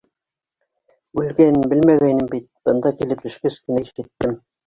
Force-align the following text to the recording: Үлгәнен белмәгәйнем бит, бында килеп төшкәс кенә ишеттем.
Үлгәнен 1.23 1.67
белмәгәйнем 1.73 2.31
бит, 2.33 2.49
бында 2.69 2.95
килеп 3.03 3.23
төшкәс 3.29 3.59
кенә 3.67 3.85
ишеттем. 3.87 4.35